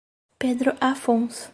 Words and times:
Pedro 0.39 0.75
Afonso 0.79 1.49